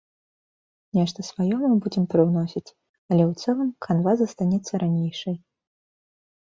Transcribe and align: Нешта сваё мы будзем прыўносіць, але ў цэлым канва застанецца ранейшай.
Нешта 0.99 1.25
сваё 1.29 1.55
мы 1.65 1.69
будзем 1.87 2.03
прыўносіць, 2.13 2.65
але 3.13 3.23
ў 3.29 3.45
цэлым 3.45 3.69
канва 3.87 4.11
застанецца 4.25 4.73
ранейшай. 4.87 5.35